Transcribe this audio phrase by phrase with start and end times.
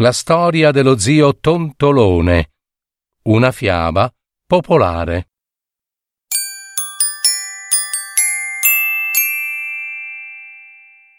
[0.00, 2.52] La storia dello zio Tontolone.
[3.24, 4.10] Una fiaba
[4.46, 5.28] popolare.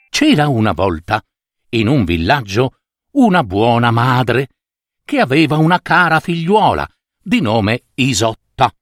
[0.09, 1.23] C'era una volta,
[1.69, 2.79] in un villaggio,
[3.11, 4.47] una buona madre
[5.05, 6.89] che aveva una cara figliuola
[7.21, 8.73] di nome Isotta.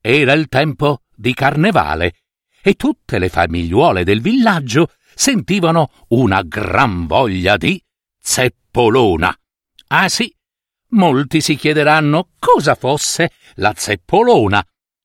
[0.00, 2.14] Era il tempo di carnevale
[2.62, 7.82] e tutte le famigliuole del villaggio sentivano una gran voglia di
[8.76, 9.34] zeppolona.
[9.88, 10.30] Ah sì,
[10.88, 14.62] molti si chiederanno cosa fosse la zeppolona.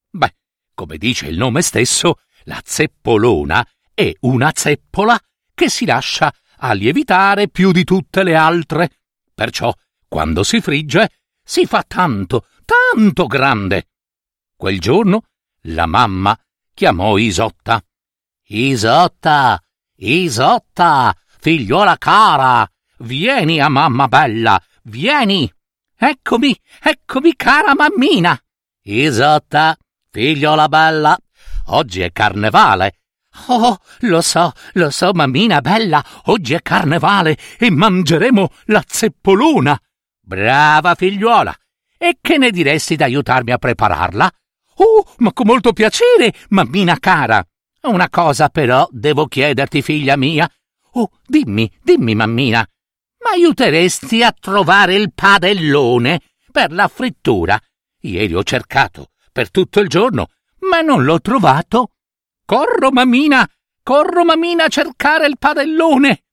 [0.10, 0.36] Beh,
[0.74, 5.18] come dice il nome stesso, la zeppolona è una zeppola
[5.54, 8.90] che si lascia a lievitare più di tutte le altre.
[9.34, 9.74] Perciò,
[10.06, 11.10] quando si frigge,
[11.42, 13.88] si fa tanto, tanto grande.
[14.54, 15.28] Quel giorno
[15.68, 16.38] la mamma
[16.74, 17.82] chiamò Isotta.
[18.48, 19.64] Isotta,
[19.96, 22.70] Isotta, figliuola cara,
[23.02, 25.52] vieni a mamma bella, vieni.
[25.96, 28.40] Eccomi, eccomi cara mammina.
[28.84, 29.78] Isotta,
[30.10, 31.18] figliola bella,
[31.68, 32.96] oggi è carnevale
[33.48, 39.80] Oh, lo so, lo so, mammina bella, oggi è carnevale e mangeremo la zeppolona.
[40.20, 41.56] Brava figliuola.
[41.98, 44.32] E che ne diresti d'aiutarmi a prepararla?
[44.76, 47.46] Oh, ma con molto piacere, mammina cara.
[47.84, 50.50] Una cosa però devo chiederti, figlia mia.
[50.94, 52.68] Oh, dimmi, dimmi, mammina.
[53.24, 57.60] M'aiuteresti a trovare il padellone per la frittura?
[58.02, 60.28] Ieri ho cercato per tutto il giorno,
[60.70, 61.92] ma non l'ho trovato.
[62.46, 63.48] Corro, mammina!
[63.84, 66.24] Corro, mammina, a cercare il padellone!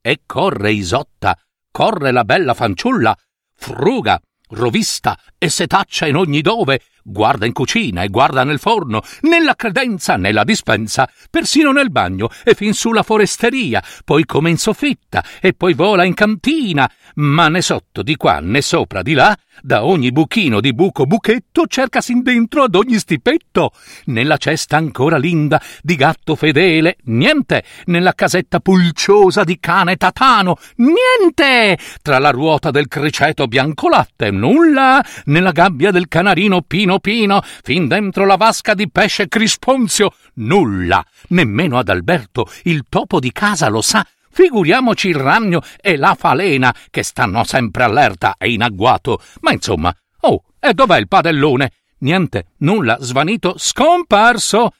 [0.00, 1.36] E corre Isotta,
[1.70, 3.16] corre la bella fanciulla,
[3.54, 4.20] fruga,
[4.50, 10.16] rovista e setaccia in ogni dove, guarda in cucina e guarda nel forno, nella credenza,
[10.16, 15.74] nella dispensa, persino nel bagno e fin sulla foresteria, poi come in soffitta e poi
[15.74, 20.60] vola in cantina, ma né sotto di qua né sopra di là, da ogni buchino
[20.60, 23.72] di buco buchetto cercasin dentro ad ogni stipetto.
[24.06, 27.64] Nella cesta ancora linda di gatto fedele, niente.
[27.86, 31.78] Nella casetta pulciosa di cane tatano, niente.
[32.02, 35.04] Tra la ruota del criceto biancolatte, nulla.
[35.28, 41.04] Nella gabbia del canarino pino pino, fin dentro la vasca di pesce crisponzio, nulla.
[41.28, 46.72] Nemmeno ad Alberto, il topo di casa lo sa, Figuriamoci il ragno e la falena,
[46.90, 49.20] che stanno sempre allerta e in agguato.
[49.40, 51.72] Ma insomma, oh, e dov'è il padellone?
[51.98, 54.70] Niente, nulla, svanito, scomparso.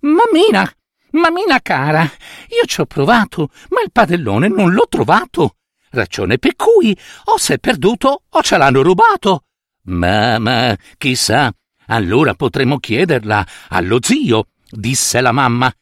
[0.00, 0.68] Mammina,
[1.12, 5.56] mammina cara, io ci ho provato, ma il padellone non l'ho trovato.
[5.90, 9.44] Ragione per cui o s'è perduto o ce l'hanno rubato.
[9.84, 11.52] Ma, ma, chissà,
[11.86, 15.72] allora potremo chiederla allo zio, disse la mamma.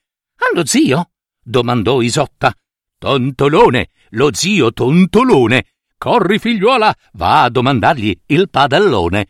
[0.50, 1.10] Allo zio?
[1.42, 2.54] domandò Isotta.
[2.98, 5.66] Tontolone, lo zio Tontolone.
[5.98, 9.28] Corri, figliuola, va a domandargli il padellone.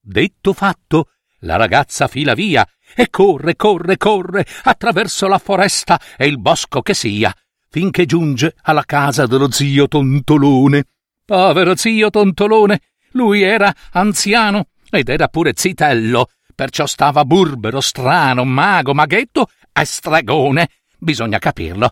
[0.00, 1.10] Detto fatto,
[1.40, 6.94] la ragazza fila via e corre, corre, corre attraverso la foresta e il bosco che
[6.94, 7.34] sia,
[7.68, 10.84] finché giunge alla casa dello zio Tontolone.
[11.24, 12.80] Povero zio Tontolone,
[13.14, 20.68] lui era anziano ed era pure zitello, perciò stava burbero, strano, mago, maghetto e stregone.
[20.98, 21.90] Bisogna capirlo.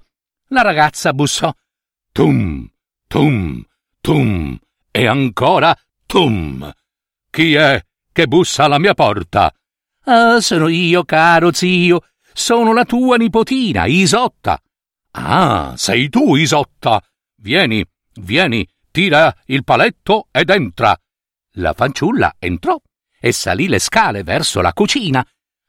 [0.48, 1.52] La ragazza bussò.
[2.12, 2.68] Tum,
[3.08, 3.64] tum,
[4.00, 4.58] tum
[4.90, 6.70] e ancora tum.
[7.30, 7.82] Chi è
[8.12, 9.52] che bussa alla mia porta?
[10.04, 12.04] Ah, sono io, caro zio.
[12.34, 14.60] Sono la tua nipotina, Isotta.
[15.12, 17.02] Ah, sei tu, Isotta.
[17.36, 17.84] Vieni,
[18.20, 20.96] vieni, tira il paletto ed entra.
[21.56, 22.80] La fanciulla entrò
[23.20, 25.26] e salì le scale verso la cucina.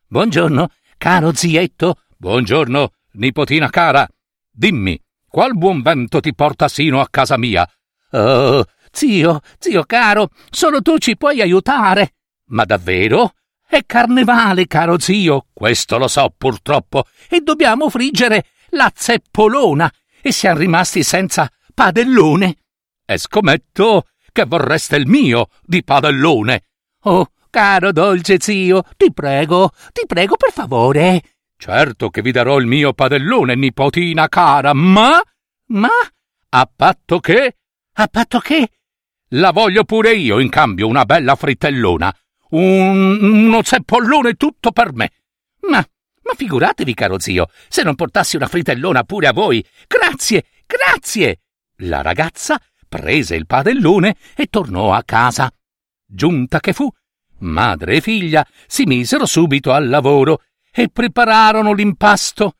[0.07, 2.03] Buongiorno, caro zietto.
[2.15, 4.07] Buongiorno, nipotina cara.
[4.49, 4.97] Dimmi,
[5.27, 7.69] qual buon vento ti porta sino a casa mia?
[8.11, 12.13] Oh, zio, zio caro, solo tu ci puoi aiutare.
[12.45, 13.33] Ma davvero?
[13.67, 19.91] È carnevale, caro zio, questo lo so purtroppo, e dobbiamo friggere la zeppolona,
[20.21, 22.57] e siamo rimasti senza padellone.
[23.05, 26.63] E scommetto che vorreste il mio di padellone.
[27.03, 31.21] Oh, caro dolce zio, ti prego, ti prego per favore.
[31.55, 35.21] Certo che vi darò il mio padellone, nipotina cara, ma...
[35.67, 35.89] ma...
[36.49, 37.55] a patto che...
[37.93, 38.69] a patto che...
[39.29, 42.13] La voglio pure io in cambio una bella fritellona.
[42.49, 45.11] Un, uno zeppollone tutto per me.
[45.61, 49.65] Ma, ma figuratevi, caro zio, se non portassi una fritellona pure a voi.
[49.87, 51.39] Grazie, grazie.
[51.77, 52.61] La ragazza
[52.93, 55.51] prese il padellone e tornò a casa.
[56.05, 56.87] Giunta che fu,
[57.39, 62.57] madre e figlia si misero subito al lavoro e prepararono l'impasto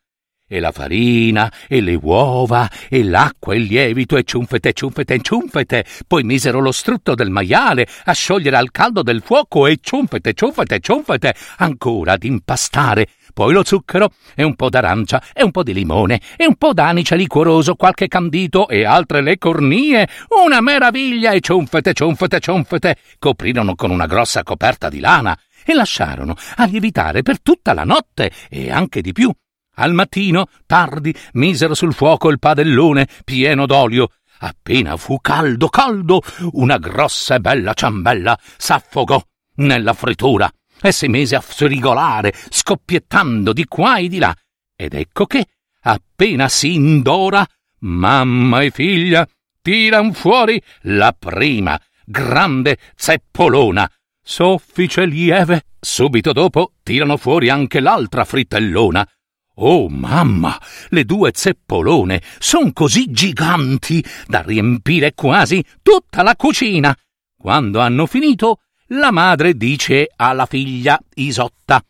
[0.48, 5.86] e la farina, e le uova, e l'acqua, e il lievito, e ciunfete, ciunfete, ciunfete.
[6.06, 10.80] Poi misero lo strutto del maiale a sciogliere al caldo del fuoco, e ciunfete, ciunfete,
[10.80, 13.08] ciunfete, ancora ad impastare.
[13.34, 16.74] Poi lo zucchero, e un po' d'arancia, e un po' di limone, e un po'
[16.74, 20.08] d'anice liquoroso, qualche candito, e altre le cornie.
[20.46, 22.98] Una meraviglia, e ciunfete, ciunfete, ciunfete.
[23.18, 25.36] Coprirono con una grossa coperta di lana
[25.66, 29.34] e lasciarono a lievitare per tutta la notte e anche di più.
[29.76, 34.10] Al mattino, tardi, misero sul fuoco il padellone pieno d'olio.
[34.40, 36.22] Appena fu caldo, caldo,
[36.52, 39.22] una grossa e bella ciambella s'affogò
[39.56, 44.36] nella frittura e si mise a frigolare, scoppiettando di qua e di là.
[44.76, 45.46] Ed ecco che,
[45.82, 47.48] appena si indora,
[47.80, 49.28] mamma e figlia
[49.62, 53.90] tiran fuori la prima grande zeppolona,
[54.22, 55.64] soffice lieve.
[55.80, 59.08] Subito dopo tirano fuori anche l'altra fritellona,
[59.56, 60.60] Oh mamma,
[60.90, 66.96] le due zeppolone son così giganti da riempire quasi tutta la cucina.
[67.38, 71.84] Quando hanno finito, la madre dice alla figlia Isotta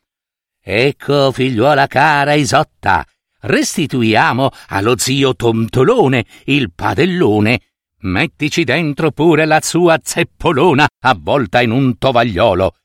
[0.66, 3.06] Ecco, figliuola cara Isotta,
[3.42, 7.60] restituiamo allo zio Tontolone il padellone.
[8.04, 12.76] Mettici dentro pure la sua zeppolona avvolta in un tovagliolo.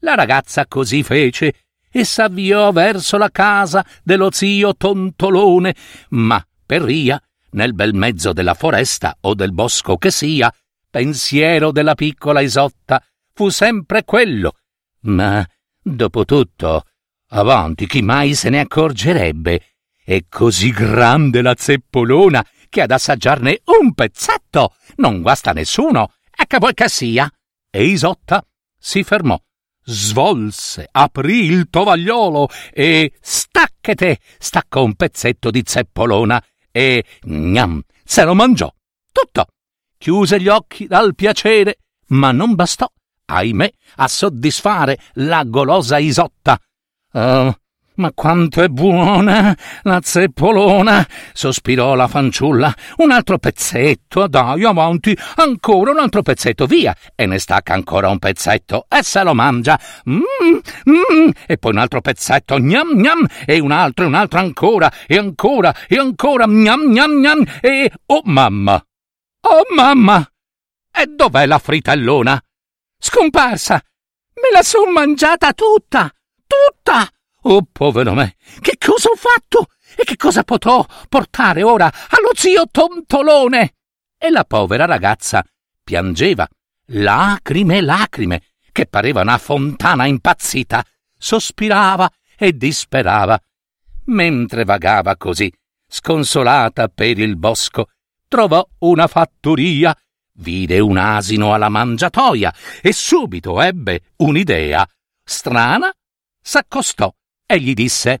[0.00, 5.74] La ragazza così fece e s'avviò verso la casa dello zio Tontolone,
[6.10, 7.20] ma per ria,
[7.50, 10.52] nel bel mezzo della foresta o del bosco che sia,
[10.90, 13.02] pensiero della piccola Isotta
[13.32, 14.54] fu sempre quello.
[15.00, 15.46] Ma,
[15.80, 16.84] dopo tutto,
[17.28, 19.62] avanti chi mai se ne accorgerebbe?
[20.04, 26.58] È così grande la zeppolona che ad assaggiarne un pezzetto non guasta nessuno, e che
[26.74, 27.30] che sia?
[27.70, 28.44] E Isotta
[28.78, 29.40] si fermò
[29.90, 38.34] svolse, aprì il tovagliolo e stacchete, staccò un pezzetto di zeppolona e gnam, se lo
[38.34, 38.72] mangiò.
[39.10, 39.46] Tutto.
[39.96, 42.86] Chiuse gli occhi dal piacere, ma non bastò,
[43.24, 46.60] ahimè, a soddisfare la golosa Isotta.
[47.10, 47.52] Uh,
[47.98, 51.06] ma quanto è buona la zeppolona!
[51.32, 52.74] sospirò la fanciulla.
[52.96, 56.96] Un altro pezzetto, dai, avanti, ancora un altro pezzetto, via!
[57.14, 59.78] E ne stacca ancora un pezzetto e se lo mangia.
[60.08, 60.58] Mm,
[60.90, 64.92] mm, e poi un altro pezzetto, gnam gnam, e un altro, e un altro ancora,
[65.06, 67.92] e ancora, e ancora, gnam gnam gnam, e...
[68.06, 68.82] Oh mamma!
[69.40, 70.26] Oh mamma!
[70.92, 72.40] E dov'è la fritellona?
[72.98, 73.82] Scomparsa!
[74.34, 76.12] Me la son mangiata tutta!
[76.46, 77.08] Tutta!
[77.50, 79.68] Oh, povero me, che cosa ho fatto?
[79.96, 83.74] E che cosa potrò portare ora allo zio Tontolone?
[84.18, 85.42] E la povera ragazza
[85.82, 86.46] piangeva,
[86.88, 90.84] lacrime, lacrime, che pareva una fontana impazzita,
[91.16, 93.40] sospirava e disperava.
[94.08, 95.50] Mentre vagava così,
[95.86, 97.88] sconsolata per il bosco,
[98.28, 99.96] trovò una fattoria,
[100.34, 102.52] vide un asino alla mangiatoia
[102.82, 104.86] e subito ebbe un'idea.
[105.24, 105.90] Strana,
[106.42, 107.10] s'accostò
[107.50, 108.20] e gli disse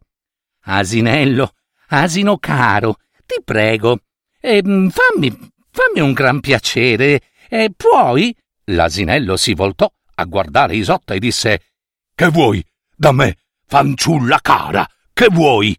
[0.62, 1.52] Asinello,
[1.88, 4.00] asino caro, ti prego,
[4.40, 8.34] eh, fammi, fammi un gran piacere, e puoi?
[8.70, 11.62] L'asinello si voltò a guardare Isotta e disse
[12.14, 12.64] Che vuoi
[12.96, 14.88] da me, fanciulla cara?
[15.12, 15.78] Che vuoi?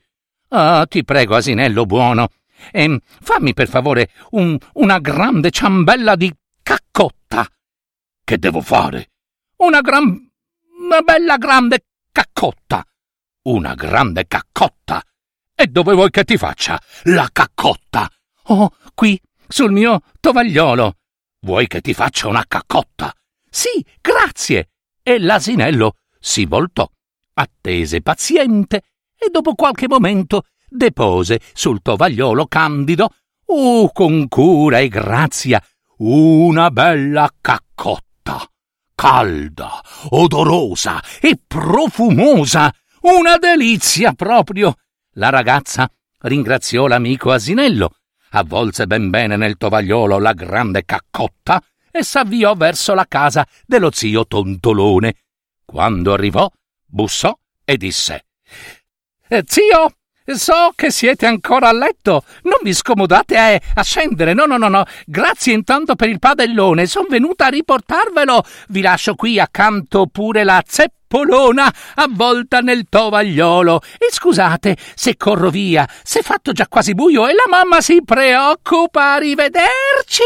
[0.50, 2.30] Ah, ti prego, asinello buono,
[2.72, 7.48] eh, fammi per favore un, una grande ciambella di caccotta.
[8.24, 9.10] Che devo fare?
[9.58, 10.30] Una gran.
[10.82, 12.84] una bella grande caccotta
[13.50, 15.04] una grande caccotta.
[15.56, 18.10] E dove vuoi che ti faccia la caccotta?
[18.44, 20.96] Oh, qui, sul mio tovagliolo.
[21.42, 23.14] Vuoi che ti faccia una caccotta?
[23.50, 24.70] Sì, grazie.
[25.02, 26.90] E l'asinello si voltò,
[27.34, 28.84] attese paziente
[29.18, 33.10] e dopo qualche momento depose sul tovagliolo candido,
[33.46, 35.62] uh, con cura e grazia,
[35.98, 38.48] una bella caccotta,
[38.94, 44.76] calda, odorosa e profumosa, una delizia proprio.
[45.14, 45.90] La ragazza
[46.22, 47.96] ringraziò l'amico asinello,
[48.32, 54.26] avvolse ben bene nel tovagliolo la grande caccotta e s'avviò verso la casa dello zio
[54.28, 55.16] Tontolone.
[55.66, 56.50] Quando arrivò,
[56.86, 58.26] bussò e disse:
[59.28, 59.94] eh, Zio,
[60.36, 62.24] So che siete ancora a letto.
[62.44, 64.34] Non vi scomodate a, a scendere.
[64.34, 64.84] No, no, no, no.
[65.06, 66.86] Grazie intanto per il padellone.
[66.86, 68.44] Sono venuta a riportarvelo.
[68.68, 70.62] Vi lascio qui accanto pure la
[71.10, 73.82] zeppolona avvolta nel tovagliolo.
[73.98, 78.02] E scusate se corro via, se è fatto già quasi buio e la mamma si
[78.06, 79.14] preoccupa.
[79.14, 80.22] Arrivederci.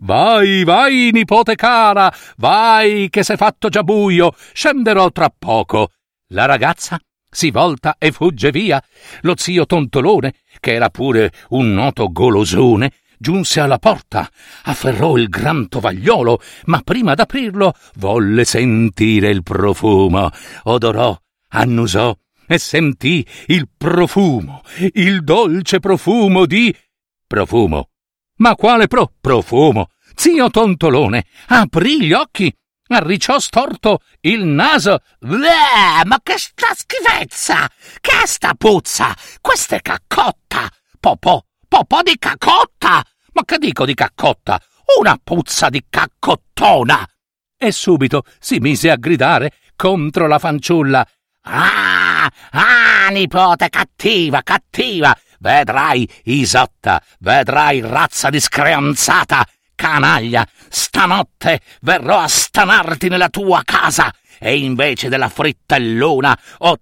[0.00, 2.12] Vai, vai, nipote cara.
[2.36, 4.32] Vai, che s'è fatto già buio.
[4.52, 5.90] Scenderò tra poco.
[6.28, 8.80] La ragazza si volta e fugge via.
[9.22, 14.28] Lo zio Tontolone, che era pure un noto golosone, giunse alla porta,
[14.64, 20.30] afferrò il gran tovagliolo, ma prima d'aprirlo volle sentire il profumo.
[20.64, 21.16] Odorò,
[21.48, 24.62] annusò e sentì il profumo,
[24.94, 26.74] il dolce profumo di...
[27.26, 27.90] Profumo.
[28.36, 29.12] Ma quale pro...
[29.20, 29.90] profumo?
[30.14, 32.52] Zio Tontolone aprì gli occhi
[32.88, 35.00] arricciò storto il naso.
[35.18, 37.70] Bleh, ma che sta schifezza!
[38.00, 39.14] Che sta puzza!
[39.40, 40.68] Questa è caccotta!
[40.98, 43.00] Popò, popò di caccotta!
[43.32, 44.60] Ma che dico di caccotta?
[44.98, 47.08] Una puzza di caccottona!
[47.56, 51.06] E subito si mise a gridare contro la fanciulla.
[51.42, 55.16] Ah, ah, nipote cattiva, cattiva!
[55.38, 59.46] Vedrai, Isotta, vedrai, razza discreanzata!
[59.76, 66.76] Canaglia, stanotte verrò a stanarti nella tua casa e invece della frittellona o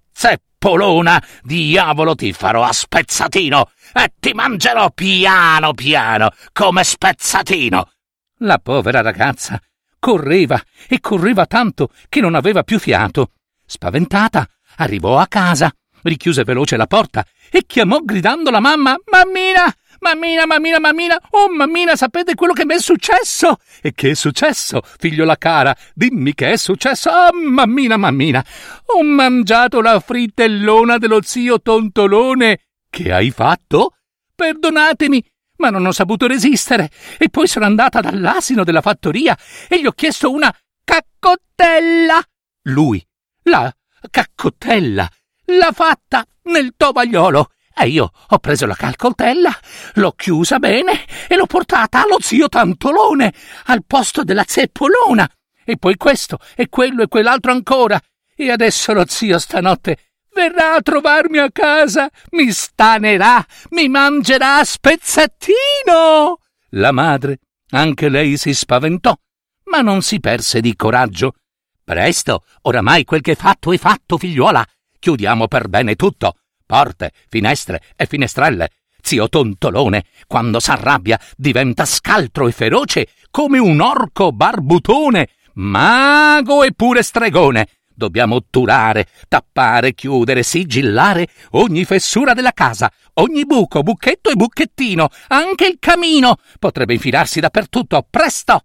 [0.59, 7.91] zeppolona, diavolo ti farò a spezzatino e ti mangerò piano piano come spezzatino.
[8.38, 9.61] La povera ragazza
[10.00, 13.33] correva e correva tanto che non aveva più fiato.
[13.65, 15.73] Spaventata, arrivò a casa,
[16.03, 21.97] richiuse veloce la porta e chiamò gridando la mamma Mammina, Mammina, mammina, mammina, oh mammina,
[21.97, 23.59] sapete quello che mi è successo?
[23.83, 25.76] E che è successo, figliola cara?
[25.93, 27.11] Dimmi che è successo.
[27.11, 28.45] Oh, mammina, mammina,
[28.87, 32.61] ho mangiato la frittellona dello zio Tontolone.
[32.88, 33.97] Che hai fatto?
[34.35, 35.25] Perdonatemi,
[35.57, 36.90] ma non ho saputo resistere.
[37.19, 39.37] E poi sono andata dall'asino della fattoria
[39.69, 42.23] e gli ho chiesto una caccottella.
[42.62, 43.05] Lui,
[43.43, 43.73] la
[44.11, 45.09] caccottella,
[45.47, 47.50] l'ha fatta nel tovagliolo
[47.82, 49.56] e io ho preso la calcoltella,
[49.94, 53.32] l'ho chiusa bene e l'ho portata allo zio Tantolone,
[53.66, 55.28] al posto della zeppolona.
[55.64, 58.00] E poi questo e quello e quell'altro ancora.
[58.35, 59.99] E adesso lo zio stanotte
[60.32, 66.38] verrà a trovarmi a casa, mi stanerà, mi mangerà a spezzettino.
[66.70, 69.18] La madre, anche lei si spaventò,
[69.64, 71.35] ma non si perse di coraggio.
[71.82, 74.64] Presto, oramai quel che è fatto è fatto, figliuola.
[75.00, 76.35] Chiudiamo per bene tutto
[76.68, 78.68] porte, finestre e finestrelle.
[79.00, 87.02] Zio Tontolone, quando s'arrabbia, diventa scaltro e feroce come un orco barbutone, mago e pure
[87.02, 87.68] stregone.
[87.94, 95.66] Dobbiamo otturare, tappare, chiudere, sigillare ogni fessura della casa, ogni buco, buchetto e buchettino, anche
[95.66, 96.37] il camino.
[96.58, 98.62] Potrebbe infilarsi dappertutto, presto!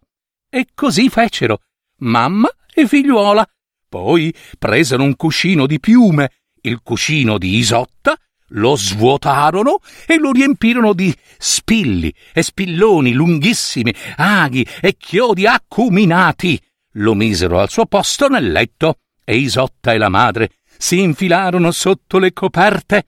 [0.50, 1.62] E così fecero,
[2.00, 3.48] mamma e figliuola.
[3.88, 6.30] Poi presero un cuscino di piume
[6.64, 8.18] il cuscino di Isotta,
[8.56, 16.62] lo svuotarono e lo riempirono di spilli e spilloni lunghissimi, aghi e chiodi acuminati.
[16.98, 22.20] Lo misero al suo posto nel letto e Isotta e la madre si infilarono sotto
[22.20, 23.08] le coperte.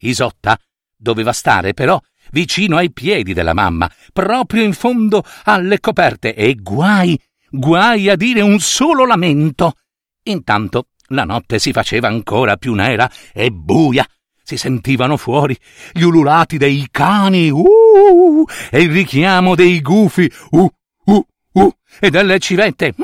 [0.00, 0.58] Isotta
[0.96, 7.18] doveva stare però vicino ai piedi della mamma, proprio in fondo alle coperte, e guai,
[7.50, 9.74] guai a dire un solo lamento.
[10.24, 14.06] Intanto la notte si faceva ancora più nera e buia.
[14.42, 15.56] Si sentivano fuori
[15.92, 20.68] gli ululati dei cani, uh, e il richiamo dei gufi, uh,
[21.04, 22.94] uh, uh, e delle civette.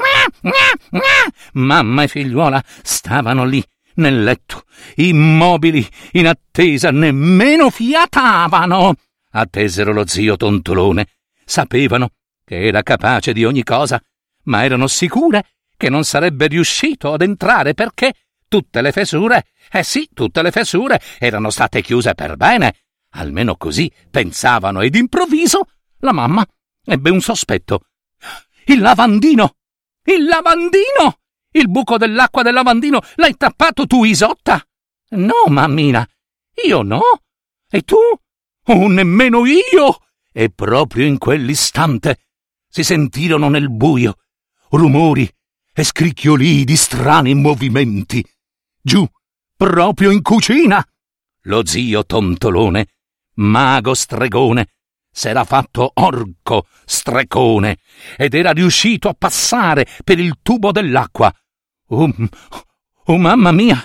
[1.52, 4.64] Mamma e figliuola stavano lì, nel letto,
[4.96, 8.94] immobili, in attesa, nemmeno fiatavano.
[9.30, 11.06] Attesero lo zio Tontolone.
[11.44, 12.10] Sapevano
[12.44, 14.02] che era capace di ogni cosa,
[14.44, 15.44] ma erano sicure
[15.78, 18.12] che non sarebbe riuscito ad entrare perché
[18.48, 22.74] tutte le fessure, eh sì, tutte le fessure erano state chiuse per bene.
[23.12, 25.68] Almeno così pensavano ed improvviso
[26.00, 26.46] la mamma
[26.84, 27.84] ebbe un sospetto.
[28.64, 29.54] Il lavandino!
[30.04, 31.20] Il lavandino!
[31.52, 34.62] Il buco dell'acqua del lavandino l'hai tappato tu, Isotta?
[35.10, 36.06] No, mammina,
[36.66, 37.00] io no.
[37.70, 37.96] E tu?
[38.64, 40.00] Oh, nemmeno io!
[40.32, 42.26] E proprio in quell'istante
[42.68, 44.16] si sentirono nel buio
[44.70, 45.28] rumori
[45.78, 48.24] e scricchiolii di strani movimenti.
[48.82, 49.06] Giù,
[49.54, 50.84] proprio in cucina.
[51.42, 52.88] Lo zio Tontolone,
[53.34, 54.70] mago stregone,
[55.08, 57.78] s'era fatto orco strecone
[58.16, 61.32] ed era riuscito a passare per il tubo dell'acqua.
[61.90, 62.12] Oh,
[63.04, 63.80] oh mamma mia!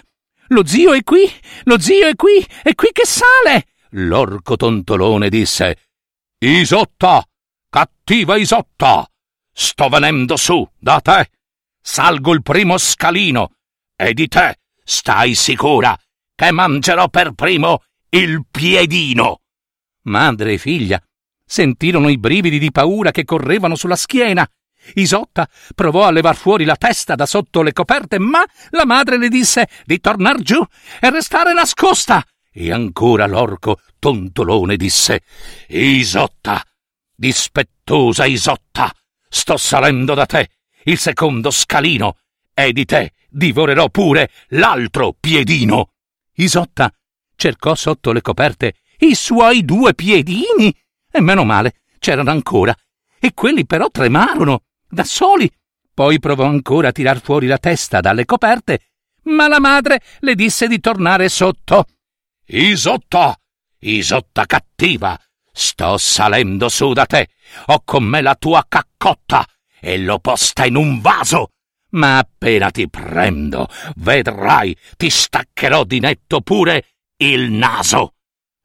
[0.47, 1.29] Lo zio è qui,
[1.65, 3.67] lo zio è qui, è qui che sale!
[3.91, 5.77] L'orco tontolone disse
[6.39, 7.23] Isotta,
[7.69, 9.07] cattiva Isotta,
[9.51, 11.29] sto venendo su da te.
[11.85, 13.51] Salgo il primo scalino
[13.93, 15.95] e di te stai sicura
[16.33, 19.41] che mangerò per primo il piedino.
[20.03, 21.01] Madre e figlia
[21.45, 24.49] sentirono i brividi di paura che correvano sulla schiena.
[24.95, 29.27] Isotta provò a levar fuori la testa da sotto le coperte, ma la madre le
[29.27, 30.65] disse di tornar giù
[31.01, 32.25] e restare nascosta.
[32.49, 35.21] E ancora l'orco tontolone disse
[35.67, 36.63] Isotta,
[37.13, 38.89] dispettosa Isotta,
[39.27, 40.49] sto salendo da te
[40.83, 42.17] il secondo scalino
[42.53, 45.93] e di te divorerò pure l'altro piedino.
[46.35, 46.91] Isotta
[47.35, 50.75] cercò sotto le coperte i suoi due piedini
[51.11, 52.75] e meno male c'erano ancora
[53.19, 55.49] e quelli però tremarono da soli.
[55.93, 58.91] Poi provò ancora a tirar fuori la testa dalle coperte,
[59.23, 61.85] ma la madre le disse di tornare sotto.
[62.45, 63.37] Isotta,
[63.79, 65.19] Isotta cattiva,
[65.51, 67.29] sto salendo su da te,
[67.67, 69.45] ho con me la tua caccotta
[69.83, 71.49] e l'ho posta in un vaso.
[71.89, 76.85] Ma appena ti prendo, vedrai, ti staccherò di netto pure
[77.17, 78.15] il naso.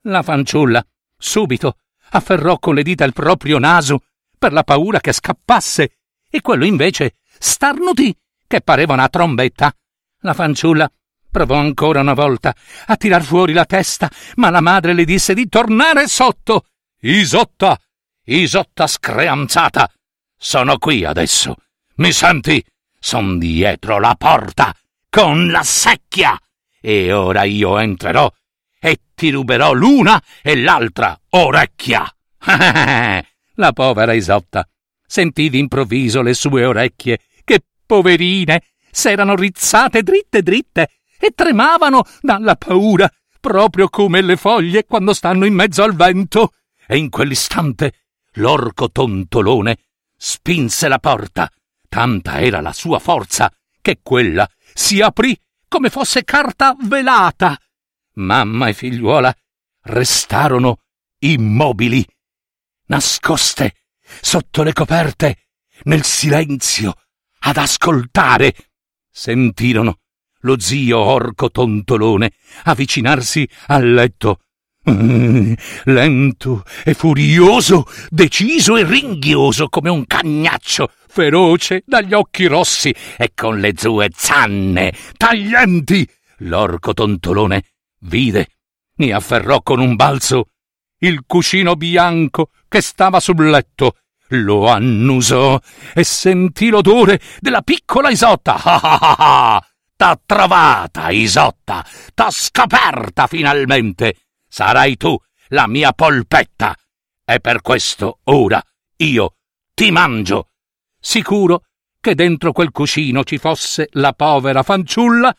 [0.02, 0.82] La fanciulla,
[1.18, 1.78] subito,
[2.10, 4.04] afferrò con le dita il proprio naso
[4.38, 5.98] per la paura che scappasse,
[6.30, 9.74] e quello invece starnutì, che pareva una trombetta.
[10.20, 10.90] La fanciulla
[11.30, 12.54] Provò ancora una volta
[12.86, 16.64] a tirar fuori la testa, ma la madre le disse di tornare sotto.
[17.00, 17.78] Isotta!
[18.24, 19.92] Isotta screanzata!
[20.38, 21.56] Sono qui adesso.
[21.96, 22.64] Mi senti?
[23.00, 24.74] Son dietro la porta,
[25.10, 26.38] con la secchia.
[26.80, 28.32] E ora io entrerò
[28.80, 32.08] e ti ruberò l'una e l'altra orecchia.
[33.54, 34.66] la povera Isotta
[35.08, 43.10] sentì d'improvviso le sue orecchie, che poverine, s'erano rizzate dritte dritte e tremavano dalla paura,
[43.40, 46.52] proprio come le foglie quando stanno in mezzo al vento.
[46.86, 47.92] E in quell'istante
[48.34, 49.87] l'orco tontolone
[50.18, 51.50] spinse la porta.
[51.88, 57.58] Tanta era la sua forza che quella si aprì come fosse carta velata.
[58.14, 59.34] Mamma e figliuola
[59.82, 60.80] restarono
[61.20, 62.04] immobili,
[62.86, 63.74] nascoste
[64.20, 65.48] sotto le coperte,
[65.84, 66.94] nel silenzio,
[67.40, 68.54] ad ascoltare.
[69.10, 70.00] Sentirono
[70.42, 72.32] lo zio orco tontolone
[72.64, 74.40] avvicinarsi al letto.
[74.88, 75.52] Mm,
[75.84, 83.58] lento e furioso, deciso e ringhioso come un cagnaccio, feroce dagli occhi rossi e con
[83.58, 86.08] le sue zanne taglienti.
[86.38, 87.64] L'orco tontolone
[88.00, 88.46] vide
[88.96, 90.48] e afferrò con un balzo
[91.00, 93.96] il cuscino bianco che stava sul letto
[94.32, 95.58] lo annusò
[95.94, 98.56] e sentì l'odore della piccola Isotta.
[98.64, 99.66] Ah ah ah!
[99.96, 101.84] T'ha trovata, Isotta!
[102.14, 104.27] T'ho scoperta finalmente!
[104.48, 105.16] Sarai tu
[105.48, 106.74] la mia polpetta!
[107.24, 108.62] E per questo ora
[108.96, 109.36] io
[109.74, 110.50] ti mangio!
[110.98, 111.64] Sicuro
[112.00, 115.34] che dentro quel cuscino ci fosse la povera fanciulla?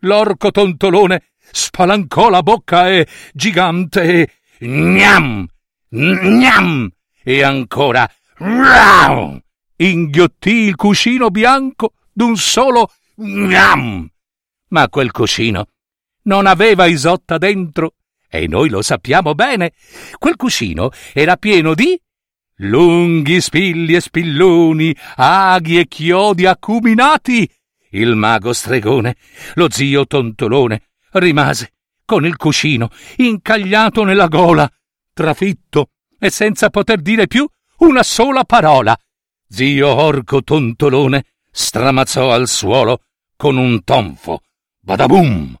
[0.00, 5.46] L'orco tontolone spalancò la bocca e, gigante, gnam,
[5.88, 6.90] gnam,
[7.22, 9.40] e ancora, gnam,
[9.76, 14.08] inghiottì il cuscino bianco d'un solo Gnam!
[14.68, 15.66] Ma quel cuscino
[16.22, 17.94] non aveva Isotta dentro,
[18.34, 19.74] e noi lo sappiamo bene.
[20.18, 21.96] Quel cuscino era pieno di
[22.56, 27.48] lunghi spilli e spilloni, aghi e chiodi acuminati.
[27.90, 29.14] Il mago stregone,
[29.54, 34.68] lo zio tontolone, rimase con il cuscino incagliato nella gola,
[35.12, 37.46] trafitto e senza poter dire più
[37.78, 38.98] una sola parola.
[39.48, 43.02] Zio Orco Tontolone stramazzò al suolo
[43.36, 44.40] con un tonfo.
[44.80, 45.56] Badabum!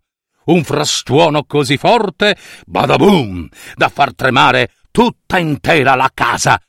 [0.46, 6.60] Un frastuono così forte, badabum, da far tremare tutta intera la casa.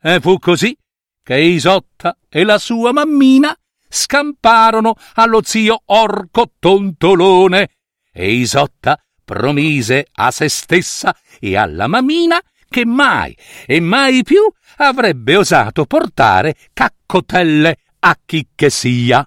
[0.00, 0.76] E fu così
[1.22, 3.56] che Isotta e la sua mammina
[3.88, 7.70] scamparono allo zio Orco Tontolone
[8.12, 14.42] e Isotta promise a se stessa e alla mammina che mai e mai più
[14.76, 19.26] avrebbe osato portare caccotelle a chi che sia.